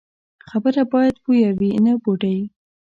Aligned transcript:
خبره 0.47 0.83
باید 0.93 1.15
بویه 1.23 1.49
وي، 1.59 1.71
نه 1.85 1.93
بوډۍ. 2.03 2.39